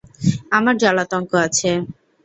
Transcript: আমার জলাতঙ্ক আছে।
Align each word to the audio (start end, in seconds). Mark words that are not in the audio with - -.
আমার 0.51 0.75
জলাতঙ্ক 0.83 1.31
আছে। 1.45 1.71